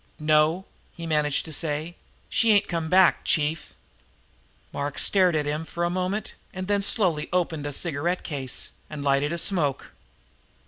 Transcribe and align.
"No," 0.19 0.65
he 0.93 1.05
managed 1.05 1.45
to 1.45 1.53
say, 1.53 1.95
"she 2.27 2.49
ain't 2.53 2.67
come 2.67 2.89
back, 2.89 3.23
chief." 3.23 3.75
Mark 4.73 4.97
stared 4.97 5.35
at 5.35 5.45
him 5.45 5.63
for 5.63 5.83
a 5.83 5.91
moment 5.91 6.33
and 6.55 6.67
then 6.67 6.81
slowly 6.81 7.29
opened 7.31 7.67
a 7.67 7.71
cigarette 7.71 8.23
case 8.23 8.71
and 8.89 9.03
lighted 9.03 9.31
a 9.31 9.37
smoke. 9.37 9.91